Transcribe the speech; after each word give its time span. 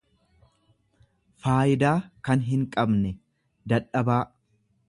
faayidaa'kan 1.43 2.43
hinqabne, 2.49 3.15
dadhabaa. 3.75 4.23